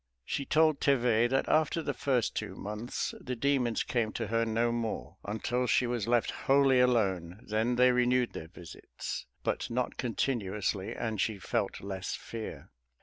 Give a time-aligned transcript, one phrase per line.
[0.25, 4.71] She told Thevet that after the first two months, the demons came to her no
[4.71, 10.95] more, until she was left wholly alone; then they renewed their visits, but not continuously,
[10.95, 12.71] and she felt less fear.